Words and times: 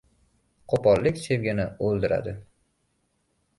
•Qo‘pollik 0.73 1.19
sevgini 1.25 1.69
o‘ldiradi. 1.89 2.37